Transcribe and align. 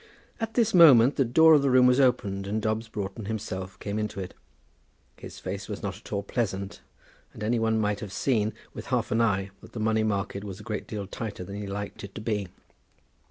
At 0.39 0.55
this 0.55 0.73
moment 0.73 1.15
the 1.15 1.23
door 1.23 1.53
of 1.53 1.61
the 1.61 1.69
room 1.69 1.85
was 1.85 1.99
opened, 1.99 2.47
and 2.47 2.59
Dobbs 2.59 2.87
Broughton 2.87 3.25
himself 3.25 3.77
came 3.77 3.99
into 3.99 4.19
it. 4.19 4.33
His 5.17 5.37
face 5.37 5.67
was 5.69 5.83
not 5.83 5.95
at 5.95 6.11
all 6.11 6.23
pleasant, 6.23 6.81
and 7.35 7.43
any 7.43 7.59
one 7.59 7.79
might 7.79 7.99
have 7.99 8.11
seen 8.11 8.51
with 8.73 8.87
half 8.87 9.11
an 9.11 9.21
eye 9.21 9.51
that 9.61 9.73
the 9.73 9.79
money 9.79 10.01
market 10.01 10.43
was 10.43 10.59
a 10.59 10.63
great 10.63 10.87
deal 10.87 11.05
tighter 11.05 11.43
than 11.43 11.57
he 11.57 11.67
liked 11.67 12.03
it 12.03 12.15
to 12.15 12.21
be. 12.21 12.47